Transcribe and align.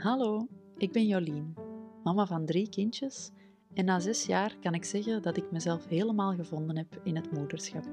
Hallo, 0.00 0.46
ik 0.76 0.92
ben 0.92 1.06
Jolien, 1.06 1.54
mama 2.04 2.26
van 2.26 2.46
drie 2.46 2.68
kindjes 2.68 3.30
en 3.74 3.84
na 3.84 3.98
zes 3.98 4.26
jaar 4.26 4.56
kan 4.60 4.74
ik 4.74 4.84
zeggen 4.84 5.22
dat 5.22 5.36
ik 5.36 5.50
mezelf 5.50 5.86
helemaal 5.86 6.34
gevonden 6.34 6.76
heb 6.76 7.00
in 7.02 7.16
het 7.16 7.32
moederschap. 7.32 7.84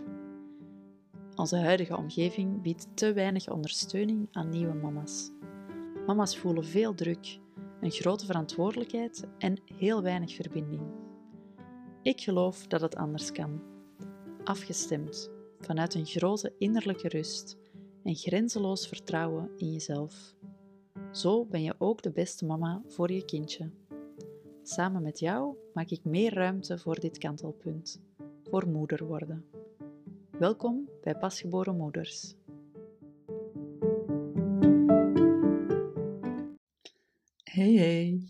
Onze 1.36 1.58
huidige 1.58 1.98
omgeving 1.98 2.62
biedt 2.62 2.88
te 2.94 3.14
weinig 3.14 3.50
ondersteuning 3.50 4.28
aan 4.32 4.50
nieuwe 4.50 4.74
mama's. 4.74 5.32
Mama's 6.06 6.38
voelen 6.38 6.66
veel 6.66 6.94
druk, 6.94 7.40
een 7.82 7.92
grote 7.92 8.26
verantwoordelijkheid 8.26 9.28
en 9.38 9.62
heel 9.78 10.02
weinig 10.02 10.36
verbinding. 10.36 10.84
Ik 12.02 12.22
geloof 12.22 12.68
dat 12.68 12.82
het 12.82 12.96
anders 12.96 13.32
kan. 13.32 13.62
Afgestemd, 14.44 15.32
vanuit 15.60 15.94
een 15.94 16.06
grote 16.06 16.54
innerlijke 16.58 17.08
rust 17.08 17.58
en 18.04 18.16
grenzeloos 18.16 18.88
vertrouwen 18.88 19.50
in 19.56 19.72
jezelf. 19.72 20.36
Zo 21.18 21.46
ben 21.46 21.64
je 21.64 21.76
ook 21.78 22.02
de 22.02 22.12
beste 22.12 22.46
mama 22.46 22.82
voor 22.88 23.12
je 23.12 23.26
kindje. 23.26 23.72
Samen 24.64 25.02
met 25.02 25.20
jou 25.20 25.58
maak 25.74 25.90
ik 25.90 26.04
meer 26.04 26.34
ruimte 26.34 26.78
voor 26.78 27.00
dit 27.00 27.18
kantelpunt, 27.18 28.02
voor 28.44 28.68
moeder 28.68 29.06
worden. 29.06 29.46
Welkom 30.32 30.90
bij 31.04 31.16
Pasgeboren 31.16 31.78
Moeders. 31.78 32.34
Hey 37.44 37.74
hey, 37.74 38.22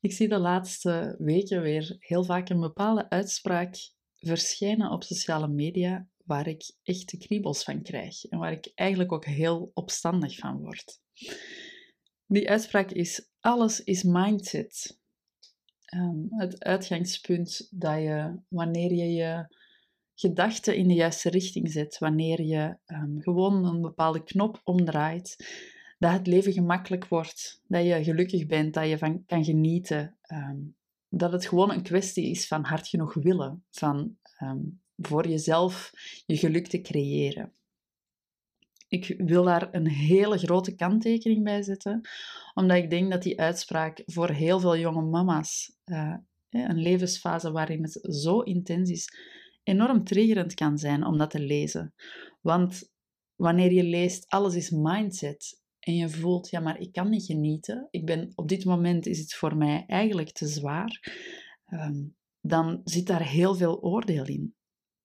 ik 0.00 0.12
zie 0.12 0.28
de 0.28 0.38
laatste 0.38 1.14
weken 1.18 1.62
weer 1.62 1.96
heel 1.98 2.24
vaak 2.24 2.48
een 2.48 2.60
bepaalde 2.60 3.10
uitspraak 3.10 3.92
verschijnen 4.16 4.90
op 4.90 5.02
sociale 5.02 5.48
media 5.48 6.08
waar 6.24 6.46
ik 6.46 6.72
echt 6.82 7.16
kriebels 7.18 7.64
van 7.64 7.82
krijg 7.82 8.24
en 8.24 8.38
waar 8.38 8.52
ik 8.52 8.72
eigenlijk 8.74 9.12
ook 9.12 9.24
heel 9.24 9.70
opstandig 9.74 10.36
van 10.36 10.60
word. 10.60 11.00
Die 12.28 12.50
uitspraak 12.50 12.90
is: 12.90 13.28
alles 13.40 13.84
is 13.84 14.02
mindset. 14.02 14.98
Um, 15.94 16.26
het 16.30 16.64
uitgangspunt 16.64 17.68
dat 17.70 17.98
je, 17.98 18.40
wanneer 18.48 18.92
je 18.92 19.12
je 19.12 19.56
gedachten 20.14 20.76
in 20.76 20.88
de 20.88 20.94
juiste 20.94 21.30
richting 21.30 21.70
zet, 21.70 21.98
wanneer 21.98 22.42
je 22.42 22.76
um, 22.86 23.20
gewoon 23.22 23.64
een 23.64 23.80
bepaalde 23.80 24.24
knop 24.24 24.60
omdraait, 24.64 25.36
dat 25.98 26.12
het 26.12 26.26
leven 26.26 26.52
gemakkelijk 26.52 27.06
wordt, 27.06 27.62
dat 27.66 27.84
je 27.84 28.04
gelukkig 28.04 28.46
bent, 28.46 28.74
dat 28.74 28.88
je 28.88 28.98
van 28.98 29.24
kan 29.26 29.44
genieten, 29.44 30.16
um, 30.32 30.76
dat 31.08 31.32
het 31.32 31.46
gewoon 31.46 31.72
een 31.72 31.82
kwestie 31.82 32.30
is 32.30 32.46
van 32.46 32.64
hard 32.64 32.88
genoeg 32.88 33.14
willen, 33.14 33.64
van 33.70 34.16
voor 34.96 35.28
jezelf 35.28 35.92
je 36.26 36.36
geluk 36.36 36.66
te 36.66 36.80
creëren. 36.80 37.52
Ik 38.88 39.14
wil 39.18 39.44
daar 39.44 39.68
een 39.74 39.88
hele 39.88 40.38
grote 40.38 40.74
kanttekening 40.74 41.44
bij 41.44 41.62
zetten, 41.62 42.00
omdat 42.54 42.76
ik 42.76 42.90
denk 42.90 43.10
dat 43.10 43.22
die 43.22 43.40
uitspraak 43.40 44.02
voor 44.06 44.30
heel 44.30 44.60
veel 44.60 44.76
jonge 44.76 45.02
mama's, 45.02 45.76
uh, 45.84 46.14
een 46.50 46.78
levensfase 46.78 47.52
waarin 47.52 47.82
het 47.82 47.98
zo 48.02 48.40
intens 48.40 48.90
is, 48.90 49.08
enorm 49.62 50.04
triggerend 50.04 50.54
kan 50.54 50.78
zijn 50.78 51.04
om 51.04 51.18
dat 51.18 51.30
te 51.30 51.40
lezen. 51.40 51.94
Want 52.40 52.92
wanneer 53.36 53.72
je 53.72 53.84
leest, 53.84 54.24
alles 54.28 54.54
is 54.54 54.70
mindset, 54.70 55.58
en 55.88 55.94
je 55.94 56.08
voelt, 56.08 56.50
ja, 56.50 56.60
maar 56.60 56.80
ik 56.80 56.92
kan 56.92 57.08
niet 57.08 57.24
genieten, 57.24 57.88
ik 57.90 58.06
ben, 58.06 58.32
op 58.34 58.48
dit 58.48 58.64
moment 58.64 59.06
is 59.06 59.18
het 59.18 59.34
voor 59.34 59.56
mij 59.56 59.84
eigenlijk 59.86 60.32
te 60.32 60.46
zwaar, 60.46 61.20
ehm, 61.66 62.04
dan 62.40 62.80
zit 62.84 63.06
daar 63.06 63.28
heel 63.28 63.54
veel 63.54 63.82
oordeel 63.82 64.26
in. 64.26 64.54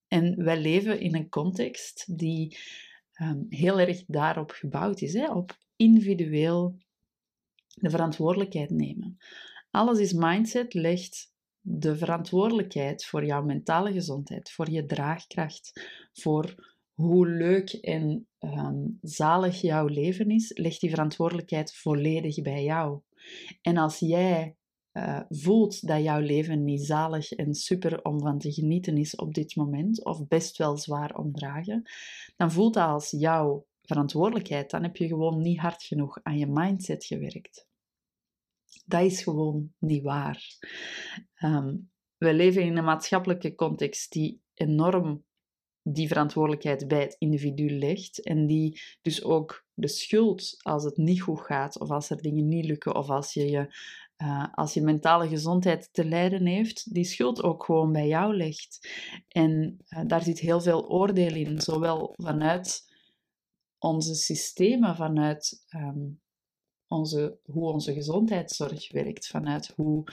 En 0.08 0.44
wij 0.44 0.60
leven 0.62 1.00
in 1.00 1.16
een 1.16 1.30
context 1.30 2.18
die 2.18 2.58
um, 3.22 3.46
heel 3.50 3.80
erg 3.80 4.04
daarop 4.08 4.52
gebouwd 4.52 5.02
is, 5.02 5.14
hè? 5.14 5.32
op 5.32 5.58
individueel 5.76 6.78
de 7.74 7.90
verantwoordelijkheid 7.90 8.70
nemen. 8.70 9.18
Alles 9.72 10.00
is 10.00 10.14
mindset, 10.14 10.74
legt 10.74 11.32
de 11.60 11.98
verantwoordelijkheid 11.98 13.06
voor 13.06 13.26
jouw 13.26 13.44
mentale 13.44 13.92
gezondheid, 13.92 14.52
voor 14.52 14.70
je 14.70 14.86
draagkracht, 14.86 15.88
voor 16.14 16.56
hoe 16.94 17.28
leuk 17.28 17.70
en 17.70 18.28
um, 18.40 18.98
zalig 19.02 19.62
jouw 19.62 19.88
leven 19.88 20.30
is, 20.30 20.58
legt 20.58 20.82
die 20.82 20.90
verantwoordelijkheid 20.90 21.76
volledig 21.76 22.42
bij 22.42 22.64
jou. 22.64 23.00
En 23.62 23.78
als 23.78 24.00
jij 24.00 24.56
uh, 24.94 25.20
voelt 25.30 25.88
dat 25.88 26.04
jouw 26.04 26.20
leven 26.20 26.64
niet 26.64 26.86
zalig 26.86 27.32
en 27.32 27.54
super 27.54 28.04
om 28.04 28.20
van 28.20 28.40
te 28.40 28.52
genieten 28.52 28.98
is 28.98 29.16
op 29.16 29.34
dit 29.34 29.56
moment, 29.56 30.06
of 30.06 30.28
best 30.28 30.58
wel 30.58 30.78
zwaar 30.78 31.18
omdragen, 31.18 31.84
dan 32.36 32.52
voelt 32.52 32.74
dat 32.74 32.88
als 32.88 33.12
jouw 33.12 33.66
verantwoordelijkheid. 33.82 34.70
Dan 34.70 34.84
heb 34.84 34.96
je 34.96 35.08
gewoon 35.08 35.42
niet 35.42 35.60
hard 35.60 35.84
genoeg 35.84 36.20
aan 36.24 36.38
je 36.38 36.48
mindset 36.48 37.06
gewerkt. 37.06 37.68
Dat 38.86 39.02
is 39.02 39.24
gewoon 39.24 39.74
niet 39.80 40.04
waar. 40.04 40.58
Um, 41.44 41.92
we 42.18 42.34
leven 42.34 42.64
in 42.64 42.78
een 42.78 42.84
maatschappelijke 42.84 43.56
context 43.56 44.12
die 44.12 44.42
enorm 44.54 45.24
die 45.84 46.08
verantwoordelijkheid 46.08 46.88
bij 46.88 47.02
het 47.02 47.16
individu 47.20 47.70
legt 47.70 48.24
en 48.24 48.48
die 48.48 48.82
dus 49.02 49.24
ook 49.24 49.66
de 49.74 49.88
schuld 49.88 50.56
als 50.62 50.84
het 50.84 50.98
niet 50.98 51.22
goed 51.22 51.42
gaat 51.42 51.80
of 51.80 51.90
als 51.90 52.10
er 52.10 52.22
dingen 52.22 52.48
niet 52.48 52.66
lukken 52.66 52.96
of 52.96 53.10
als 53.10 53.34
je 53.34 53.50
je 53.50 53.76
uh, 54.18 54.48
als 54.54 54.74
je 54.74 54.82
mentale 54.82 55.28
gezondheid 55.28 55.90
te 55.92 56.06
lijden 56.06 56.46
heeft, 56.46 56.94
die 56.94 57.04
schuld 57.04 57.44
ook 57.44 57.64
gewoon 57.64 57.92
bij 57.92 58.08
jou 58.08 58.36
ligt. 58.36 58.90
En 59.28 59.78
uh, 59.90 60.02
daar 60.08 60.24
zit 60.24 60.40
heel 60.40 60.62
veel 60.62 60.88
oordeel 60.88 61.36
in, 61.36 61.62
zowel 61.62 62.14
vanuit 62.16 62.92
onze 63.80 64.16
systemen, 64.16 64.96
vanuit 64.96 65.66
um, 65.76 66.22
onze, 66.88 67.40
hoe 67.44 67.72
onze 67.72 67.94
gezondheidszorg 67.94 68.92
werkt, 68.92 69.28
vanuit 69.28 69.74
hoe 69.76 70.04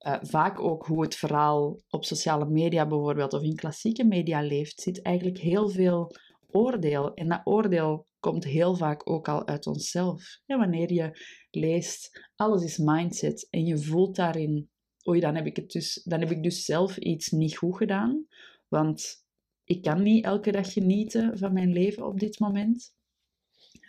uh, 0.00 0.16
vaak 0.20 0.60
ook 0.60 0.86
hoe 0.86 1.02
het 1.02 1.14
verhaal 1.14 1.80
op 1.88 2.04
sociale 2.04 2.46
media 2.46 2.86
bijvoorbeeld 2.86 3.32
of 3.32 3.42
in 3.42 3.54
klassieke 3.54 4.04
media 4.04 4.40
leeft, 4.42 4.80
zit 4.80 5.02
eigenlijk 5.02 5.38
heel 5.38 5.68
veel 5.68 6.16
oordeel. 6.46 7.14
En 7.14 7.28
dat 7.28 7.40
oordeel 7.44 8.07
komt 8.20 8.44
heel 8.44 8.76
vaak 8.76 9.10
ook 9.10 9.28
al 9.28 9.46
uit 9.46 9.66
onszelf. 9.66 10.40
Ja, 10.46 10.58
wanneer 10.58 10.92
je 10.92 11.10
leest, 11.50 12.28
alles 12.36 12.62
is 12.62 12.78
mindset 12.78 13.46
en 13.50 13.64
je 13.64 13.78
voelt 13.78 14.16
daarin, 14.16 14.70
oei, 15.08 15.20
dan 15.20 15.34
heb 15.34 15.46
ik, 15.46 15.56
het 15.56 15.70
dus, 15.70 16.02
dan 16.04 16.20
heb 16.20 16.30
ik 16.30 16.42
dus 16.42 16.64
zelf 16.64 16.96
iets 16.96 17.28
niet 17.28 17.56
goed 17.56 17.76
gedaan, 17.76 18.26
want 18.68 19.26
ik 19.64 19.82
kan 19.82 20.02
niet 20.02 20.24
elke 20.24 20.52
dag 20.52 20.72
genieten 20.72 21.38
van 21.38 21.52
mijn 21.52 21.72
leven 21.72 22.06
op 22.06 22.20
dit 22.20 22.38
moment. 22.38 22.94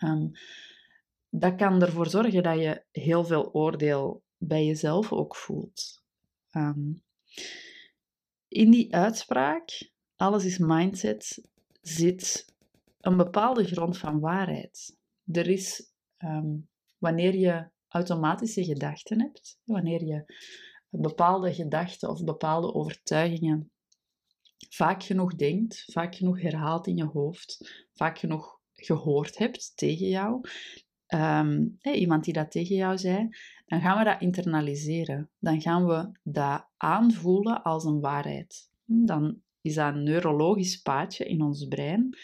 Um, 0.03 0.31
dat 1.29 1.55
kan 1.55 1.81
ervoor 1.81 2.09
zorgen 2.09 2.43
dat 2.43 2.59
je 2.59 2.83
heel 2.91 3.25
veel 3.25 3.53
oordeel 3.53 4.23
bij 4.37 4.65
jezelf 4.65 5.11
ook 5.11 5.35
voelt. 5.35 6.03
Um, 6.51 7.03
in 8.47 8.71
die 8.71 8.95
uitspraak, 8.95 9.91
alles 10.15 10.45
is 10.45 10.57
mindset, 10.57 11.49
zit 11.81 12.55
een 12.99 13.17
bepaalde 13.17 13.63
grond 13.63 13.97
van 13.97 14.19
waarheid. 14.19 14.97
Er 15.25 15.47
is, 15.47 15.93
um, 16.17 16.69
wanneer 16.97 17.35
je 17.35 17.69
automatische 17.87 18.63
gedachten 18.63 19.21
hebt, 19.21 19.59
wanneer 19.63 20.05
je 20.05 20.33
bepaalde 20.89 21.53
gedachten 21.53 22.09
of 22.09 22.23
bepaalde 22.23 22.73
overtuigingen 22.73 23.71
vaak 24.69 25.03
genoeg 25.03 25.35
denkt, 25.35 25.83
vaak 25.91 26.15
genoeg 26.15 26.41
herhaalt 26.41 26.87
in 26.87 26.95
je 26.95 27.05
hoofd, 27.05 27.71
vaak 27.93 28.19
genoeg 28.19 28.59
gehoord 28.73 29.37
hebt 29.37 29.71
tegen 29.75 30.07
jou, 30.07 30.41
um, 31.07 31.77
iemand 31.81 32.23
die 32.23 32.33
dat 32.33 32.51
tegen 32.51 32.75
jou 32.75 32.97
zei, 32.97 33.29
dan 33.65 33.81
gaan 33.81 33.97
we 33.97 34.03
dat 34.03 34.21
internaliseren. 34.21 35.29
Dan 35.39 35.61
gaan 35.61 35.85
we 35.85 36.11
dat 36.23 36.67
aanvoelen 36.77 37.63
als 37.63 37.83
een 37.83 37.99
waarheid. 37.99 38.69
Dan 38.85 39.41
is 39.61 39.75
dat 39.75 39.93
een 39.93 40.03
neurologisch 40.03 40.77
paadje 40.81 41.25
in 41.25 41.41
ons 41.41 41.67
brein 41.67 42.17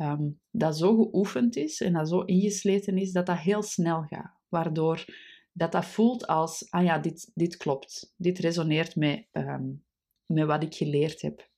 um, 0.00 0.40
dat 0.50 0.76
zo 0.76 0.96
geoefend 0.96 1.56
is 1.56 1.80
en 1.80 1.92
dat 1.92 2.08
zo 2.08 2.20
ingesleten 2.20 2.98
is 2.98 3.12
dat 3.12 3.26
dat 3.26 3.38
heel 3.38 3.62
snel 3.62 4.02
gaat. 4.02 4.34
Waardoor 4.48 5.04
dat 5.52 5.72
dat 5.72 5.84
voelt 5.84 6.26
als, 6.26 6.70
ah 6.70 6.84
ja, 6.84 6.98
dit, 6.98 7.30
dit 7.34 7.56
klopt. 7.56 8.12
Dit 8.16 8.38
resoneert 8.38 8.96
met, 8.96 9.26
um, 9.32 9.84
met 10.26 10.46
wat 10.46 10.62
ik 10.62 10.74
geleerd 10.74 11.22
heb. 11.22 11.48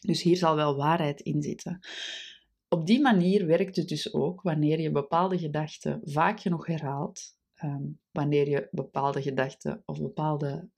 Dus 0.00 0.22
hier 0.22 0.36
zal 0.36 0.54
wel 0.56 0.76
waarheid 0.76 1.20
in 1.20 1.42
zitten. 1.42 1.80
Op 2.68 2.86
die 2.86 3.00
manier 3.00 3.46
werkt 3.46 3.76
het 3.76 3.88
dus 3.88 4.14
ook 4.14 4.42
wanneer 4.42 4.80
je 4.80 4.90
bepaalde 4.90 5.38
gedachten 5.38 6.00
vaak 6.04 6.40
genoeg 6.40 6.66
herhaalt, 6.66 7.36
um, 7.64 8.00
wanneer 8.10 8.48
je 8.48 8.68
bepaalde 8.70 9.22
gedachten 9.22 9.82
of 9.86 10.00
bepaalde 10.00 10.68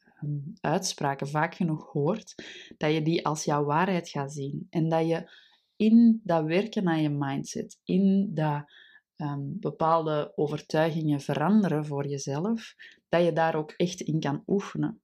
uitspraken 0.60 1.28
vaak 1.28 1.54
genoeg 1.54 1.92
hoort, 1.92 2.34
dat 2.76 2.92
je 2.92 3.02
die 3.02 3.26
als 3.26 3.44
jouw 3.44 3.64
waarheid 3.64 4.08
gaat 4.08 4.32
zien 4.32 4.66
en 4.70 4.88
dat 4.88 5.08
je 5.08 5.30
in 5.76 6.20
dat 6.24 6.44
werken 6.44 6.88
aan 6.88 7.02
je 7.02 7.10
mindset, 7.10 7.80
in 7.84 8.30
dat 8.34 8.72
um, 9.16 9.56
bepaalde 9.60 10.32
overtuigingen 10.34 11.20
veranderen 11.20 11.86
voor 11.86 12.06
jezelf, 12.06 12.74
dat 13.08 13.24
je 13.24 13.32
daar 13.32 13.54
ook 13.54 13.70
echt 13.70 14.00
in 14.00 14.20
kan 14.20 14.42
oefenen. 14.46 15.02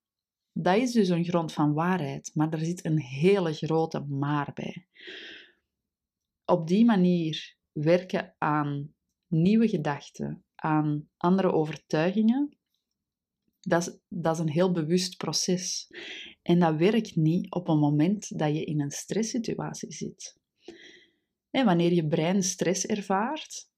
Dat 0.52 0.76
is 0.76 0.92
dus 0.92 1.08
een 1.08 1.24
grond 1.24 1.52
van 1.52 1.72
waarheid, 1.72 2.30
maar 2.34 2.52
er 2.52 2.64
zit 2.64 2.84
een 2.84 2.98
hele 2.98 3.52
grote 3.52 4.00
maar 4.00 4.50
bij. 4.54 4.86
Op 6.44 6.66
die 6.66 6.84
manier 6.84 7.56
werken 7.72 8.34
aan 8.38 8.94
nieuwe 9.26 9.68
gedachten, 9.68 10.44
aan 10.54 11.08
andere 11.16 11.52
overtuigingen, 11.52 12.58
Dat 13.60 13.86
is, 13.86 13.98
dat 14.08 14.34
is 14.34 14.40
een 14.40 14.50
heel 14.50 14.72
bewust 14.72 15.16
proces. 15.16 15.88
En 16.42 16.58
dat 16.58 16.76
werkt 16.76 17.16
niet 17.16 17.50
op 17.50 17.68
een 17.68 17.78
moment 17.78 18.38
dat 18.38 18.54
je 18.54 18.64
in 18.64 18.80
een 18.80 18.90
stresssituatie 18.90 19.92
zit. 19.92 20.39
En 21.50 21.64
wanneer 21.64 21.92
je 21.92 22.06
brein 22.06 22.42
stress 22.42 22.86
ervaart, 22.86 23.68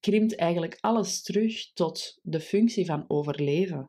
krimpt 0.00 0.36
eigenlijk 0.36 0.78
alles 0.80 1.22
terug 1.22 1.72
tot 1.72 2.18
de 2.22 2.40
functie 2.40 2.86
van 2.86 3.04
overleven. 3.08 3.88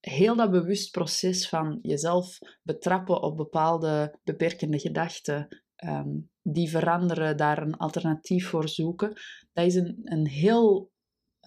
Heel 0.00 0.36
dat 0.36 0.50
bewust 0.50 0.90
proces 0.90 1.48
van 1.48 1.78
jezelf 1.82 2.38
betrappen 2.62 3.22
op 3.22 3.36
bepaalde 3.36 4.18
beperkende 4.24 4.78
gedachten, 4.78 5.62
ehm, 5.76 6.18
die 6.42 6.70
veranderen, 6.70 7.36
daar 7.36 7.62
een 7.62 7.76
alternatief 7.76 8.48
voor 8.48 8.68
zoeken, 8.68 9.12
dat 9.52 9.66
is 9.66 9.74
een, 9.74 10.00
een 10.04 10.26
heel 10.26 10.92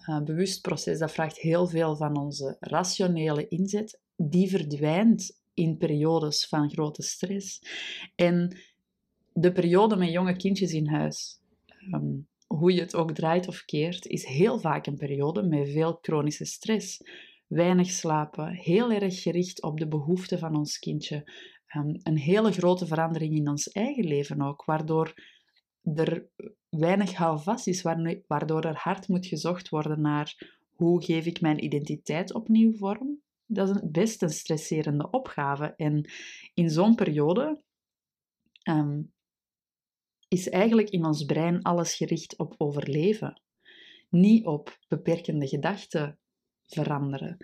uh, 0.08 0.22
bewust 0.22 0.60
proces. 0.60 0.98
Dat 0.98 1.12
vraagt 1.12 1.38
heel 1.38 1.66
veel 1.66 1.96
van 1.96 2.16
onze 2.16 2.56
rationele 2.60 3.48
inzet. 3.48 4.00
Die 4.16 4.50
verdwijnt 4.50 5.40
in 5.54 5.76
periodes 5.76 6.46
van 6.46 6.70
grote 6.70 7.02
stress. 7.02 7.60
En 8.14 8.56
de 9.40 9.52
periode 9.52 9.96
met 9.96 10.12
jonge 10.12 10.36
kindjes 10.36 10.72
in 10.72 10.88
huis, 10.88 11.40
ehm, 11.90 12.16
hoe 12.46 12.72
je 12.72 12.80
het 12.80 12.94
ook 12.94 13.12
draait 13.12 13.48
of 13.48 13.64
keert, 13.64 14.06
is 14.06 14.24
heel 14.24 14.58
vaak 14.58 14.86
een 14.86 14.96
periode 14.96 15.42
met 15.42 15.70
veel 15.70 15.98
chronische 16.00 16.44
stress. 16.44 17.02
Weinig 17.46 17.90
slapen, 17.90 18.48
heel 18.48 18.90
erg 18.90 19.22
gericht 19.22 19.62
op 19.62 19.78
de 19.78 19.88
behoeften 19.88 20.38
van 20.38 20.56
ons 20.56 20.78
kindje. 20.78 21.30
Ehm, 21.66 21.94
een 22.02 22.18
hele 22.18 22.52
grote 22.52 22.86
verandering 22.86 23.36
in 23.36 23.48
ons 23.48 23.68
eigen 23.68 24.04
leven 24.04 24.42
ook, 24.42 24.64
waardoor 24.64 25.14
er 25.94 26.28
weinig 26.68 27.14
houvast 27.14 27.66
is, 27.66 27.82
waardoor 28.26 28.64
er 28.64 28.76
hard 28.76 29.08
moet 29.08 29.26
gezocht 29.26 29.68
worden 29.68 30.00
naar 30.00 30.56
hoe 30.74 31.04
geef 31.04 31.26
ik 31.26 31.40
mijn 31.40 31.64
identiteit 31.64 32.34
opnieuw 32.34 32.72
vorm. 32.72 33.20
Dat 33.46 33.68
is 33.68 33.80
best 33.90 34.22
een 34.22 34.30
stresserende 34.30 35.10
opgave. 35.10 35.74
En 35.76 36.10
in 36.54 36.70
zo'n 36.70 36.94
periode 36.94 37.62
ehm, 38.62 39.00
is 40.28 40.48
eigenlijk 40.48 40.90
in 40.90 41.04
ons 41.04 41.24
brein 41.24 41.62
alles 41.62 41.96
gericht 41.96 42.38
op 42.38 42.54
overleven, 42.56 43.42
niet 44.08 44.46
op 44.46 44.78
beperkende 44.88 45.48
gedachten 45.48 46.18
veranderen. 46.66 47.36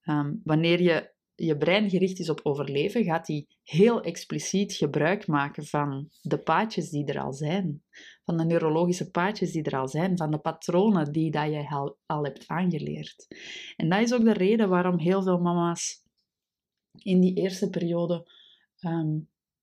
Ehm, 0.00 0.34
wanneer 0.44 0.82
je 0.82 1.16
je 1.34 1.56
brein 1.56 1.90
gericht 1.90 2.18
is 2.18 2.28
op 2.28 2.40
overleven, 2.42 3.04
gaat 3.04 3.26
hij 3.26 3.46
heel 3.62 4.00
expliciet 4.00 4.72
gebruik 4.72 5.26
maken 5.26 5.64
van 5.66 6.08
de 6.22 6.38
paadjes 6.38 6.90
die 6.90 7.04
er 7.04 7.20
al 7.20 7.32
zijn, 7.32 7.82
van 8.24 8.36
de 8.36 8.44
neurologische 8.44 9.10
paadjes 9.10 9.52
die 9.52 9.62
er 9.62 9.78
al 9.78 9.88
zijn, 9.88 10.16
van 10.16 10.30
de 10.30 10.38
patronen 10.38 11.12
die 11.12 11.30
dat 11.30 11.52
je 11.52 11.68
al, 12.06 12.24
hebt 12.24 12.46
aangeleerd. 12.46 13.26
En 13.76 13.88
dat 13.88 14.00
is 14.00 14.14
ook 14.14 14.24
de 14.24 14.32
reden 14.32 14.68
waarom 14.68 14.98
heel 14.98 15.22
veel 15.22 15.38
mama's 15.38 16.02
in 17.02 17.20
die 17.20 17.34
eerste 17.34 17.70
periode 17.70 18.30
ehm, 18.78 19.18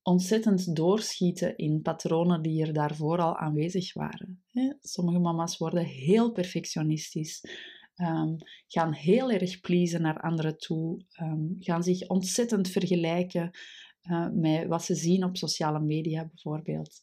ontzettend 0.08 0.76
doorschieten 0.76 1.58
in 1.58 1.82
patronen 1.82 2.42
die 2.42 2.66
er 2.66 2.74
daarvoor 2.74 3.20
al 3.20 3.38
aanwezig 3.38 3.94
waren. 3.94 4.44
Sommige 4.82 5.20
mama's 5.20 5.58
worden 5.58 5.86
heel 5.86 6.32
perfectionistisch, 6.32 7.44
um, 7.96 8.36
gaan 8.68 8.94
heel 8.94 9.32
erg 9.32 9.60
pleasen 9.60 10.02
naar 10.02 10.22
anderen 10.22 10.58
toe, 10.58 11.06
ehm, 11.12 11.46
gaan 11.60 11.84
zich 11.84 12.08
ontzettend 12.08 12.70
vergelijken 12.70 13.52
uh, 14.04 14.28
met 14.34 14.68
wat 14.68 14.84
ze 14.84 14.96
zien 14.96 15.24
op 15.24 15.38
sociale 15.38 15.80
media 15.80 16.26
bijvoorbeeld, 16.26 17.00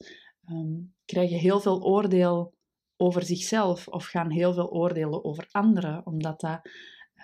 um, 0.51 0.95
krijgen 1.05 1.39
heel 1.39 1.61
veel 1.61 1.83
oordeel 1.83 2.55
over 2.97 3.23
zichzelf 3.23 3.89
of 3.89 4.05
gaan 4.05 4.31
heel 4.31 4.53
veel 4.53 4.71
oordelen 4.71 5.25
over 5.25 5.49
anderen, 5.51 6.07
omdat 6.07 6.41
dat 6.41 6.61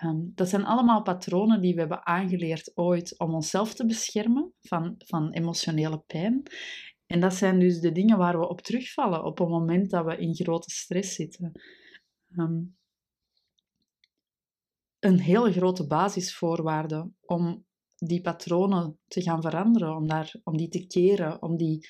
Um, 0.03 0.31
dat 0.35 0.49
zijn 0.49 0.65
allemaal 0.65 1.01
patronen 1.01 1.61
die 1.61 1.73
we 1.73 1.79
hebben 1.79 2.05
aangeleerd 2.05 2.71
ooit 2.75 3.19
om 3.19 3.33
onszelf 3.33 3.73
te 3.73 3.85
beschermen 3.85 4.53
van, 4.61 4.95
van 4.97 5.31
emotionele 5.31 6.03
pijn. 6.07 6.43
En 7.05 7.19
dat 7.19 7.33
zijn 7.33 7.59
dus 7.59 7.79
de 7.79 7.91
dingen 7.91 8.17
waar 8.17 8.39
we 8.39 8.49
op 8.49 8.61
terugvallen 8.61 9.23
op 9.23 9.37
het 9.37 9.49
moment 9.49 9.89
dat 9.89 10.05
we 10.05 10.17
in 10.17 10.35
grote 10.35 10.69
stress 10.69 11.15
zitten. 11.15 11.51
Um, 12.37 12.77
een 14.99 15.19
hele 15.19 15.51
grote 15.51 15.87
basisvoorwaarde 15.87 17.11
om 17.25 17.65
die 17.95 18.21
patronen 18.21 18.99
te 19.07 19.21
gaan 19.21 19.41
veranderen, 19.41 19.95
om, 19.95 20.07
daar, 20.07 20.35
om 20.43 20.57
die 20.57 20.69
te 20.69 20.87
keren, 20.87 21.41
om 21.41 21.57
die 21.57 21.87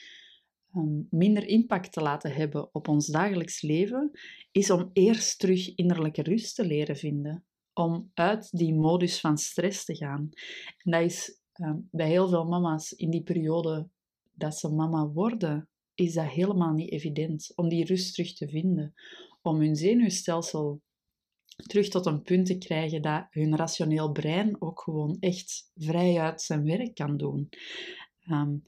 um, 0.76 1.08
minder 1.10 1.48
impact 1.48 1.92
te 1.92 2.02
laten 2.02 2.34
hebben 2.34 2.74
op 2.74 2.88
ons 2.88 3.08
dagelijks 3.08 3.62
leven, 3.62 4.12
is 4.52 4.70
om 4.70 4.90
eerst 4.94 5.40
terug 5.40 5.76
innerlijke 5.76 6.22
rust 6.22 6.56
te 6.56 6.66
leren 6.66 6.98
vinden 6.98 7.44
om 7.80 8.12
uit 8.14 8.50
die 8.52 8.74
modus 8.74 9.20
van 9.20 9.38
stress 9.38 9.86
te 9.86 9.96
gaan. 9.96 10.30
En 10.78 10.92
dat 10.92 11.02
is 11.02 11.40
um, 11.54 11.88
bij 11.92 12.08
heel 12.08 12.28
veel 12.28 12.46
mama's 12.46 12.92
in 12.92 13.10
die 13.10 13.24
periode 13.24 13.90
dat 14.34 14.58
ze 14.58 14.70
mama 14.70 15.08
worden, 15.08 15.70
is 15.96 16.14
dat 16.14 16.26
helemaal 16.26 16.74
niet 16.74 16.92
evident 16.92 17.52
om 17.56 17.70
die 17.70 17.86
rust 17.86 18.14
terug 18.14 18.34
te 18.34 18.48
vinden. 18.48 18.94
Om 19.42 19.60
hun 19.60 19.76
zenuwstelsel 19.76 20.82
terug 21.68 21.90
tot 21.90 22.06
een 22.06 22.22
punt 22.22 22.46
te 22.46 22.58
krijgen 22.58 23.02
dat 23.02 23.28
hun 23.30 23.56
rationeel 23.56 24.12
brein 24.12 24.62
ook 24.62 24.82
gewoon 24.82 25.18
echt 25.20 25.72
vrijuit 25.76 26.42
zijn 26.42 26.64
werk 26.64 26.96
kan 26.96 27.18
doen. 27.18 27.50
Um, 28.32 28.64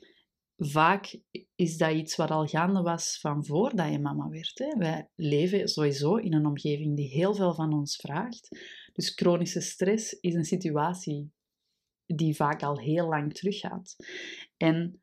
vaak 0.57 1.19
is 1.55 1.77
dat 1.77 1.91
iets 1.91 2.15
wat 2.15 2.31
al 2.31 2.45
gaande 2.45 2.81
was 2.81 3.19
van 3.19 3.45
voordat 3.45 3.91
je 3.91 3.99
mama 3.99 4.29
werd. 4.29 4.59
Hè. 4.59 4.77
Wij 4.77 5.09
leven 5.15 5.67
sowieso 5.67 6.15
in 6.15 6.33
een 6.33 6.45
omgeving 6.45 6.95
die 6.95 7.09
heel 7.09 7.35
veel 7.35 7.53
van 7.53 7.73
ons 7.73 7.95
vraagt. 7.95 8.49
Dus 8.93 9.09
chronische 9.09 9.61
stress 9.61 10.13
is 10.19 10.33
een 10.33 10.45
situatie 10.45 11.31
die 12.05 12.35
vaak 12.35 12.63
al 12.63 12.79
heel 12.79 13.07
lang 13.07 13.33
teruggaat. 13.33 13.95
En 14.57 15.01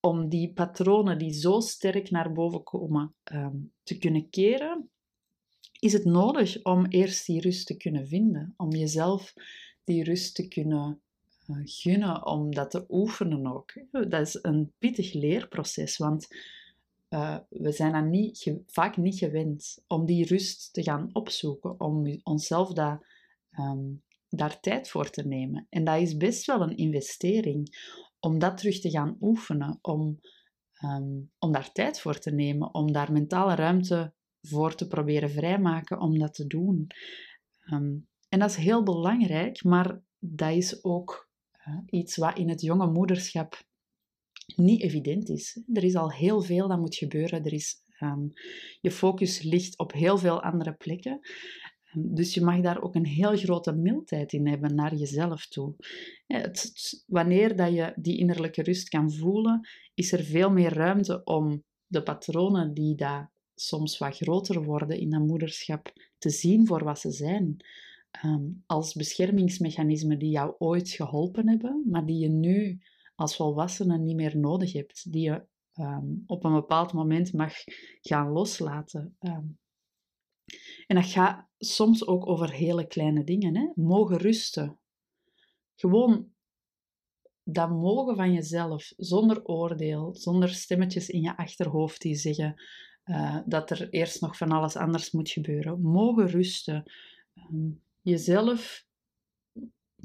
om 0.00 0.28
die 0.28 0.52
patronen 0.52 1.18
die 1.18 1.32
zo 1.32 1.60
sterk 1.60 2.10
naar 2.10 2.32
boven 2.32 2.62
komen 2.62 3.14
ehm, 3.22 3.56
te 3.82 3.98
kunnen 3.98 4.30
keren, 4.30 4.90
is 5.78 5.92
het 5.92 6.04
nodig 6.04 6.62
om 6.62 6.86
eerst 6.86 7.26
die 7.26 7.40
rust 7.40 7.66
te 7.66 7.76
kunnen 7.76 8.08
vinden, 8.08 8.54
om 8.56 8.70
jezelf 8.70 9.34
die 9.84 10.04
rust 10.04 10.34
te 10.34 10.48
kunnen 10.48 11.02
uh, 11.46 11.56
gunnen, 11.64 12.26
om 12.26 12.54
dat 12.54 12.70
te 12.70 12.84
oefenen 12.88 13.46
ook. 13.46 13.72
Dat 13.90 14.26
is 14.26 14.38
een 14.42 14.72
pittig 14.78 15.12
leerproces, 15.12 15.96
want 15.96 16.26
uh, 17.14 17.38
we 17.48 17.72
zijn 17.72 17.92
dat 17.92 18.04
niet, 18.04 18.54
vaak 18.66 18.96
niet 18.96 19.18
gewend 19.18 19.84
om 19.86 20.06
die 20.06 20.26
rust 20.26 20.72
te 20.72 20.82
gaan 20.82 21.10
opzoeken, 21.12 21.80
om 21.80 22.20
onszelf 22.22 22.72
dat 22.72 23.04
Ehm, 23.54 23.92
daar 24.28 24.60
tijd 24.60 24.88
voor 24.88 25.10
te 25.10 25.26
nemen. 25.26 25.66
En 25.70 25.84
dat 25.84 26.00
is 26.00 26.16
best 26.16 26.46
wel 26.46 26.60
een 26.62 26.76
investering 26.76 27.92
om 28.20 28.38
dat 28.38 28.56
terug 28.56 28.80
te 28.80 28.90
gaan 28.90 29.16
oefenen, 29.20 29.78
om, 29.82 30.20
ehm, 30.72 31.20
om 31.38 31.52
daar 31.52 31.72
tijd 31.72 32.00
voor 32.00 32.18
te 32.18 32.30
nemen, 32.30 32.74
om 32.74 32.92
daar 32.92 33.12
mentale 33.12 33.54
ruimte 33.54 34.12
voor 34.42 34.74
te 34.74 34.86
proberen 34.86 35.30
vrijmaken 35.30 36.00
om 36.00 36.18
dat 36.18 36.34
te 36.34 36.46
doen. 36.46 36.86
Ehm, 37.60 37.96
en 38.28 38.38
dat 38.38 38.50
is 38.50 38.56
heel 38.56 38.82
belangrijk, 38.82 39.64
maar 39.64 40.00
dat 40.18 40.52
is 40.52 40.84
ook 40.84 41.28
uh, 41.68 41.78
iets 41.86 42.16
wat 42.16 42.38
in 42.38 42.48
het 42.48 42.60
jonge 42.60 42.90
moederschap 42.90 43.62
niet 44.56 44.82
evident 44.82 45.28
is. 45.28 45.62
Er 45.72 45.84
is 45.84 45.94
al 45.94 46.12
heel 46.12 46.42
veel 46.42 46.68
dat 46.68 46.78
moet 46.78 46.94
gebeuren. 46.94 47.44
Er 47.44 47.52
is, 47.52 47.76
je 48.80 48.90
focus 48.90 49.42
ligt 49.42 49.78
op 49.78 49.92
heel 49.92 50.18
veel 50.18 50.42
andere 50.42 50.72
plekken. 50.72 51.20
Dus 51.92 52.34
je 52.34 52.40
mag 52.40 52.60
daar 52.60 52.82
ook 52.82 52.94
een 52.94 53.06
heel 53.06 53.36
grote 53.36 53.72
mildheid 53.72 54.32
in 54.32 54.48
hebben 54.48 54.74
naar 54.74 54.94
jezelf 54.94 55.46
toe. 55.46 55.74
Het, 56.26 56.72
wanneer 57.06 57.56
dat 57.56 57.72
je 57.72 57.92
die 57.96 58.18
innerlijke 58.18 58.62
rust 58.62 58.88
kan 58.88 59.12
voelen, 59.12 59.68
is 59.94 60.12
er 60.12 60.24
veel 60.24 60.50
meer 60.50 60.72
ruimte 60.72 61.24
om 61.24 61.64
de 61.86 62.02
patronen 62.02 62.74
die 62.74 62.94
daar 62.94 63.32
soms 63.54 63.98
wat 63.98 64.16
groter 64.16 64.62
worden 64.62 64.98
in 64.98 65.10
dat 65.10 65.20
moederschap 65.20 65.92
te 66.18 66.30
zien 66.30 66.66
voor 66.66 66.84
wat 66.84 67.00
ze 67.00 67.10
zijn. 67.10 67.56
Ehm, 68.10 68.42
als 68.66 68.94
beschermingsmechanismen 68.94 70.18
die 70.18 70.30
jou 70.30 70.54
ooit 70.58 70.90
geholpen 70.90 71.48
hebben, 71.48 71.82
maar 71.86 72.06
die 72.06 72.18
je 72.18 72.28
nu 72.28 72.80
als 73.14 73.36
volwassene 73.36 73.98
niet 73.98 74.16
meer 74.16 74.38
nodig 74.38 74.72
hebt. 74.72 75.12
Die 75.12 75.22
je 75.22 75.46
ehm, 75.72 76.06
op 76.26 76.44
een 76.44 76.54
bepaald 76.54 76.92
moment 76.92 77.32
mag 77.32 77.54
gaan 78.00 78.30
loslaten. 78.30 79.16
Ehm, 79.18 79.46
en 80.86 80.96
dat 80.96 81.06
gaat 81.06 81.48
soms 81.58 82.06
ook 82.06 82.26
over 82.26 82.52
hele 82.52 82.86
kleine 82.86 83.24
dingen. 83.24 83.56
Hè? 83.56 83.70
Mogen 83.74 84.16
rusten. 84.16 84.78
Gewoon 85.74 86.32
dat 87.44 87.70
mogen 87.70 88.16
van 88.16 88.32
jezelf, 88.32 88.92
zonder 88.96 89.44
oordeel, 89.44 90.14
zonder 90.14 90.48
stemmetjes 90.48 91.08
in 91.08 91.20
je 91.20 91.36
achterhoofd 91.36 92.00
die 92.00 92.14
zeggen 92.14 92.62
uh, 93.04 93.40
dat 93.46 93.70
er 93.70 93.90
eerst 93.90 94.20
nog 94.20 94.36
van 94.36 94.50
alles 94.50 94.76
anders 94.76 95.10
moet 95.10 95.30
gebeuren. 95.30 95.80
Mogen 95.80 96.26
rusten. 96.26 96.92
Um, 97.34 97.82
jezelf 98.00 98.86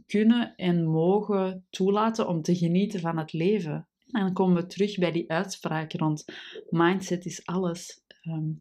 kunnen 0.09 0.55
en 0.55 0.85
mogen 0.85 1.65
toelaten 1.69 2.27
om 2.27 2.41
te 2.41 2.55
genieten 2.55 2.99
van 2.99 3.17
het 3.17 3.33
leven. 3.33 3.87
En 4.11 4.21
dan 4.21 4.33
komen 4.33 4.61
we 4.61 4.67
terug 4.67 4.97
bij 4.97 5.11
die 5.11 5.31
uitspraak 5.31 5.93
rond 5.93 6.25
mindset 6.69 7.25
is 7.25 7.45
alles. 7.45 8.03
Um, 8.23 8.59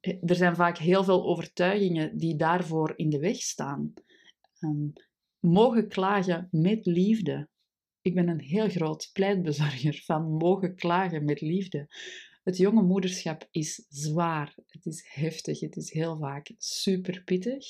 er 0.00 0.34
zijn 0.34 0.56
vaak 0.56 0.78
heel 0.78 1.04
veel 1.04 1.24
overtuigingen 1.24 2.16
die 2.16 2.36
daarvoor 2.36 2.92
in 2.96 3.10
de 3.10 3.18
weg 3.18 3.36
staan. 3.36 3.92
Ehm, 4.58 4.88
mogen 5.38 5.88
klagen 5.88 6.48
met 6.50 6.86
liefde. 6.86 7.48
Ik 8.02 8.14
ben 8.14 8.28
een 8.28 8.40
heel 8.40 8.68
groot 8.68 9.10
pleitbezorger 9.12 10.02
van 10.04 10.32
mogen 10.32 10.74
klagen 10.74 11.24
met 11.24 11.40
liefde. 11.40 11.88
Het 12.42 12.56
jonge 12.56 12.82
moederschap 12.82 13.48
is 13.50 13.86
zwaar, 13.88 14.54
het 14.66 14.86
is 14.86 15.08
heftig, 15.08 15.60
het 15.60 15.76
is 15.76 15.92
heel 15.92 16.18
vaak 16.18 16.50
super 16.58 17.22
pittig. 17.24 17.66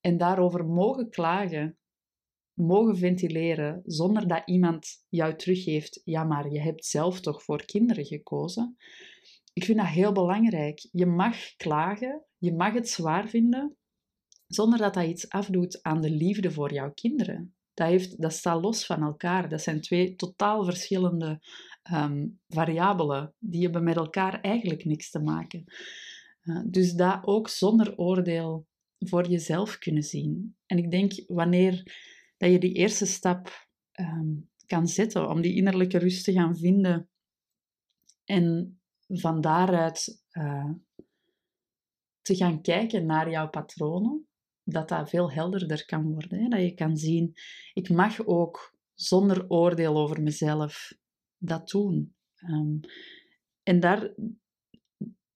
En 0.00 0.16
daarover 0.16 0.66
mogen 0.66 1.10
klagen, 1.10 1.78
mogen 2.54 2.96
ventileren, 2.96 3.82
zonder 3.84 4.28
dat 4.28 4.42
iemand 4.44 5.04
jou 5.08 5.36
teruggeeft, 5.36 6.00
ja 6.04 6.24
maar 6.24 6.50
je 6.50 6.60
hebt 6.60 6.84
zelf 6.84 7.20
toch 7.20 7.42
voor 7.42 7.64
kinderen 7.64 8.04
gekozen. 8.04 8.76
Ik 9.52 9.64
vind 9.64 9.78
dat 9.78 9.86
heel 9.86 10.12
belangrijk. 10.12 10.88
Je 10.90 11.06
mag 11.06 11.36
klagen, 11.56 12.24
je 12.38 12.52
mag 12.52 12.72
het 12.72 12.88
zwaar 12.88 13.28
vinden, 13.28 13.76
zonder 14.46 14.78
dat 14.78 14.94
dat 14.94 15.06
iets 15.06 15.28
afdoet 15.28 15.82
aan 15.82 16.00
de 16.00 16.10
liefde 16.10 16.50
voor 16.50 16.72
jouw 16.72 16.92
kinderen. 16.92 17.54
Dat, 17.74 17.88
heeft, 17.88 18.20
dat 18.20 18.32
staat 18.32 18.62
los 18.62 18.86
van 18.86 19.02
elkaar. 19.02 19.48
Dat 19.48 19.62
zijn 19.62 19.80
twee 19.80 20.14
totaal 20.14 20.64
verschillende 20.64 21.40
um, 21.92 22.40
variabelen. 22.48 23.34
Die 23.38 23.62
hebben 23.62 23.84
met 23.84 23.96
elkaar 23.96 24.40
eigenlijk 24.40 24.84
niks 24.84 25.10
te 25.10 25.20
maken. 25.20 25.64
Uh, 26.42 26.60
dus 26.66 26.92
dat 26.92 27.18
ook 27.22 27.48
zonder 27.48 27.96
oordeel 27.96 28.66
voor 28.98 29.28
jezelf 29.28 29.78
kunnen 29.78 30.02
zien. 30.02 30.56
En 30.66 30.78
ik 30.78 30.90
denk 30.90 31.12
wanneer 31.26 31.82
dat 32.44 32.52
je 32.52 32.58
die 32.58 32.72
eerste 32.72 33.06
stap 33.06 33.68
um, 34.00 34.50
kan 34.66 34.88
zetten 34.88 35.28
om 35.28 35.40
die 35.40 35.54
innerlijke 35.54 35.98
rust 35.98 36.24
te 36.24 36.32
gaan 36.32 36.56
vinden 36.56 37.10
en 38.24 38.78
van 39.06 39.40
daaruit 39.40 40.24
uh, 40.32 40.70
te 42.20 42.36
gaan 42.36 42.62
kijken 42.62 43.06
naar 43.06 43.30
jouw 43.30 43.48
patronen, 43.48 44.26
dat 44.62 44.88
dat 44.88 45.08
veel 45.08 45.32
helderder 45.32 45.84
kan 45.84 46.12
worden. 46.12 46.42
Hè? 46.42 46.48
Dat 46.48 46.60
je 46.60 46.74
kan 46.74 46.96
zien, 46.96 47.32
ik 47.72 47.88
mag 47.88 48.26
ook 48.26 48.76
zonder 48.94 49.48
oordeel 49.48 49.96
over 49.96 50.22
mezelf 50.22 50.92
dat 51.38 51.68
doen. 51.68 52.16
Um, 52.48 52.80
en 53.62 53.80
daar, 53.80 54.14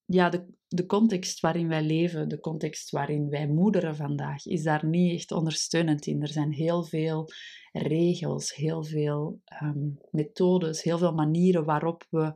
ja, 0.04 0.28
de, 0.28 0.57
de 0.68 0.86
context 0.86 1.40
waarin 1.40 1.68
wij 1.68 1.82
leven, 1.82 2.28
de 2.28 2.40
context 2.40 2.90
waarin 2.90 3.28
wij 3.28 3.48
moederen 3.48 3.96
vandaag, 3.96 4.46
is 4.46 4.62
daar 4.62 4.86
niet 4.86 5.14
echt 5.14 5.32
ondersteunend 5.32 6.06
in. 6.06 6.22
Er 6.22 6.28
zijn 6.28 6.52
heel 6.52 6.84
veel 6.84 7.28
regels, 7.72 8.54
heel 8.54 8.84
veel 8.84 9.40
um, 9.62 9.98
methodes, 10.10 10.82
heel 10.82 10.98
veel 10.98 11.14
manieren 11.14 11.64
waarop 11.64 12.06
we 12.10 12.34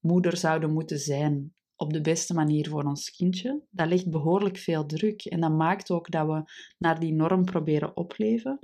moeder 0.00 0.36
zouden 0.36 0.72
moeten 0.72 0.98
zijn 0.98 1.54
op 1.76 1.92
de 1.92 2.00
beste 2.00 2.34
manier 2.34 2.68
voor 2.68 2.84
ons 2.84 3.10
kindje. 3.10 3.62
Dat 3.70 3.88
legt 3.88 4.10
behoorlijk 4.10 4.56
veel 4.56 4.86
druk 4.86 5.24
en 5.24 5.40
dat 5.40 5.52
maakt 5.52 5.90
ook 5.90 6.10
dat 6.10 6.26
we 6.26 6.42
naar 6.78 7.00
die 7.00 7.12
norm 7.12 7.44
proberen 7.44 7.96
opleven. 7.96 8.58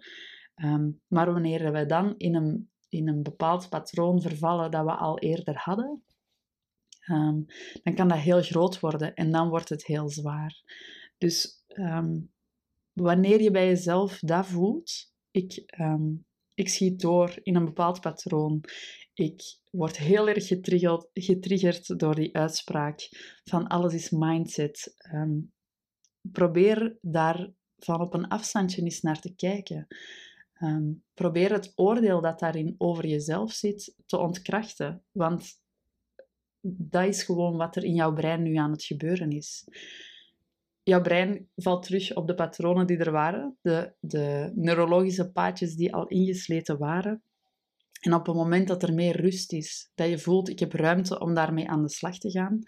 Um, 0.65 1.01
maar 1.07 1.33
wanneer 1.33 1.73
we 1.73 1.87
dan 1.87 2.15
in 2.17 2.35
een, 2.35 2.71
in 2.89 3.09
een 3.09 3.23
bepaald 3.23 3.69
patroon 3.69 4.21
vervallen 4.21 4.71
dat 4.71 4.85
we 4.85 4.95
al 4.95 5.19
eerder 5.19 5.57
hadden, 5.57 6.03
um, 7.07 7.47
dan 7.83 7.95
kan 7.95 8.09
dat 8.09 8.19
heel 8.19 8.43
groot 8.43 8.81
worden 8.81 9.15
en 9.15 9.31
dan 9.31 9.49
wordt 9.49 9.69
het 9.69 9.87
heel 9.87 10.09
zwaar. 10.09 10.63
Dus 11.19 11.65
um, 11.69 12.33
wanneer 12.93 13.43
je 13.43 13.51
bij 13.51 13.67
jezelf 13.67 14.19
dat 14.19 14.47
voelt, 14.47 15.13
ik, 15.31 15.65
ik 16.55 16.69
schiet 16.69 17.01
door 17.01 17.39
in 17.43 17.57
een 17.57 17.65
bepaald 17.65 18.01
patroon, 18.01 18.65
ik 19.15 19.43
word 19.71 19.99
heel 19.99 20.29
erg 20.29 20.47
getriggerd, 20.47 21.09
getriggerd 21.13 21.99
door 21.99 22.15
die 22.15 22.37
uitspraak 22.37 23.09
van 23.45 23.67
alles 23.67 23.95
is 23.95 24.11
mindset. 24.11 24.95
Probeer 26.33 26.99
daar 27.01 27.53
van 27.77 28.01
op 28.01 28.15
een 28.15 28.29
afstandje 28.29 28.83
eens 28.83 29.01
naar 29.01 29.21
te 29.21 29.35
kijken. 29.35 29.87
Probeer 31.15 31.53
het 31.53 31.73
oordeel 31.75 32.21
dat 32.21 32.39
daarin 32.39 32.75
over 32.79 33.07
jezelf 33.07 33.53
zit 33.53 33.95
te 34.07 34.19
ontkrachten. 34.19 35.05
Want 35.13 35.60
dat 36.61 37.07
is 37.07 37.23
gewoon 37.23 37.57
wat 37.57 37.77
er 37.77 37.85
in 37.85 37.95
jouw 37.95 38.13
brein 38.13 38.43
nu 38.43 38.57
aan 38.57 38.71
het 38.71 38.85
gebeuren 38.85 39.31
is. 39.31 39.65
Jouw 40.83 41.01
brein 41.01 41.49
valt 41.57 41.83
terug 41.83 42.15
op 42.15 42.27
de 42.27 42.35
patronen 42.35 42.87
die 42.87 42.99
er 42.99 43.13
waren, 43.13 43.57
de, 43.61 43.93
de 44.01 44.53
neurologische 44.55 45.31
paadjes 45.31 45.75
die 45.75 45.95
al 45.95 46.07
ingesleten 46.07 46.79
waren. 46.79 47.23
En 48.01 48.15
op 48.15 48.27
het 48.27 48.35
moment 48.35 48.69
dat 48.69 48.83
er 48.83 48.95
meer 48.95 49.21
rust 49.21 49.53
is, 49.53 49.91
dat 49.95 50.09
je 50.09 50.19
voelt, 50.19 50.49
ik 50.49 50.59
heb 50.59 50.73
ruimte 50.73 51.21
om 51.21 51.35
daarmee 51.35 51.69
aan 51.69 51.83
de 51.83 51.89
slag 51.89 52.19
te 52.19 52.31
gaan, 52.31 52.63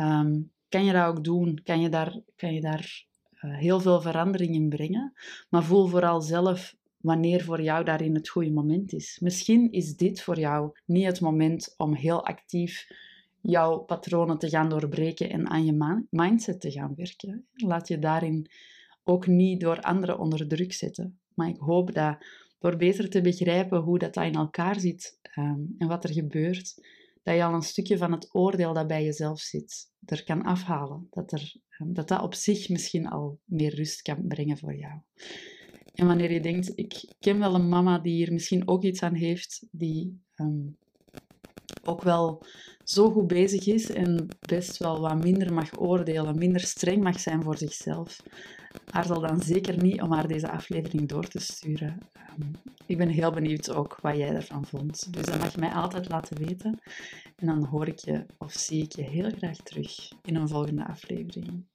um, 0.00 0.52
kan 0.68 0.84
je 0.84 0.92
dat 0.92 1.06
ook 1.06 1.24
doen. 1.24 1.60
Kan 1.64 1.80
je 1.80 1.88
daar, 1.88 2.20
kan 2.36 2.54
je 2.54 2.60
daar 2.60 3.06
uh, 3.40 3.58
heel 3.58 3.80
veel 3.80 4.00
verandering 4.00 4.54
in 4.54 4.68
brengen. 4.68 5.12
Maar 5.48 5.64
voel 5.64 5.86
vooral 5.86 6.20
zelf 6.20 6.74
wanneer 6.96 7.44
voor 7.44 7.62
jou 7.62 7.84
daarin 7.84 8.14
het 8.14 8.28
goede 8.28 8.52
moment 8.52 8.92
is. 8.92 9.18
Misschien 9.22 9.72
is 9.72 9.96
dit 9.96 10.22
voor 10.22 10.38
jou 10.38 10.72
niet 10.84 11.04
het 11.04 11.20
moment 11.20 11.74
om 11.76 11.94
heel 11.94 12.26
actief 12.26 12.86
jouw 13.42 13.78
patronen 13.78 14.38
te 14.38 14.48
gaan 14.48 14.68
doorbreken 14.68 15.30
en 15.30 15.48
aan 15.48 15.64
je 15.64 16.04
mindset 16.10 16.60
te 16.60 16.70
gaan 16.70 16.94
werken. 16.96 17.46
Laat 17.52 17.88
je 17.88 17.98
daarin 17.98 18.50
ook 19.04 19.26
niet 19.26 19.60
door 19.60 19.80
anderen 19.80 20.18
onder 20.18 20.48
druk 20.48 20.72
zetten. 20.72 21.18
Maar 21.34 21.48
ik 21.48 21.58
hoop 21.58 21.94
dat 21.94 22.24
door 22.58 22.76
beter 22.76 23.10
te 23.10 23.20
begrijpen 23.20 23.78
hoe 23.78 23.98
dat, 23.98 24.14
dat 24.14 24.24
in 24.24 24.34
elkaar 24.34 24.80
zit 24.80 25.18
um, 25.38 25.74
en 25.78 25.88
wat 25.88 26.04
er 26.04 26.12
gebeurt, 26.12 26.74
dat 27.22 27.34
je 27.34 27.44
al 27.44 27.54
een 27.54 27.62
stukje 27.62 27.98
van 27.98 28.12
het 28.12 28.34
oordeel 28.34 28.72
dat 28.72 28.86
bij 28.86 29.04
jezelf 29.04 29.40
zit, 29.40 29.92
er 30.04 30.24
kan 30.24 30.42
afhalen. 30.42 31.06
Dat, 31.10 31.32
er, 31.32 31.54
um, 31.78 31.94
dat 31.94 32.08
dat 32.08 32.22
op 32.22 32.34
zich 32.34 32.68
misschien 32.68 33.08
al 33.08 33.38
meer 33.44 33.74
rust 33.74 34.02
kan 34.02 34.26
brengen 34.26 34.58
voor 34.58 34.76
jou. 34.76 35.00
En 35.94 36.06
wanneer 36.06 36.32
je 36.32 36.40
denkt, 36.40 36.72
ik 36.74 37.14
ken 37.18 37.38
wel 37.38 37.54
een 37.54 37.68
mama 37.68 37.98
die 37.98 38.14
hier 38.14 38.32
misschien 38.32 38.68
ook 38.68 38.82
iets 38.82 39.02
aan 39.02 39.14
heeft, 39.14 39.66
die 39.70 40.22
um, 40.36 40.76
ook 41.82 42.02
wel 42.02 42.46
zo 42.84 43.10
goed 43.10 43.26
bezig 43.26 43.66
is 43.66 43.90
en 43.90 44.28
best 44.40 44.76
wel 44.76 45.00
wat 45.00 45.22
minder 45.22 45.52
mag 45.52 45.80
oordelen, 45.80 46.38
minder 46.38 46.60
streng 46.60 47.02
mag 47.02 47.20
zijn 47.20 47.42
voor 47.42 47.58
zichzelf, 47.58 48.22
aarzel 48.90 49.20
dan 49.20 49.42
zeker 49.42 49.82
niet 49.82 50.02
om 50.02 50.12
haar 50.12 50.28
deze 50.28 50.50
aflevering 50.50 51.08
door 51.08 51.28
te 51.28 51.38
sturen. 51.38 51.98
Um, 52.38 52.52
ik 52.86 52.98
ben 52.98 53.08
heel 53.08 53.30
benieuwd 53.30 53.70
ook 53.70 53.98
wat 54.00 54.16
jij 54.16 54.34
ervan 54.34 54.66
vond. 54.66 55.12
Dus 55.12 55.26
dat 55.26 55.38
mag 55.38 55.52
je 55.52 55.60
mij 55.60 55.72
altijd 55.72 56.08
laten 56.08 56.46
weten. 56.46 56.80
En 57.36 57.46
dan 57.46 57.64
hoor 57.64 57.88
ik 57.88 57.98
je 57.98 58.26
of 58.38 58.52
zie 58.52 58.82
ik 58.82 58.92
je 58.92 59.02
heel 59.02 59.30
graag 59.30 59.56
terug 59.56 60.12
in 60.22 60.36
een 60.36 60.48
volgende 60.48 60.86
aflevering. 60.86 61.68